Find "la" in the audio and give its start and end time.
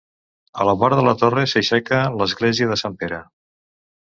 0.69-0.73, 1.07-1.13